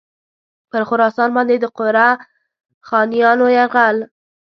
[0.69, 2.09] پر خراسان باندي د قره
[2.87, 3.97] خانیانو یرغل.